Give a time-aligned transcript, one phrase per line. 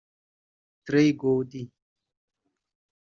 [0.85, 1.61] Trey Gowdy